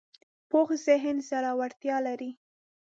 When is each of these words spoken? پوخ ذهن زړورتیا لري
پوخ 0.49 0.69
ذهن 0.85 1.15
زړورتیا 1.29 1.97
لري 2.07 2.31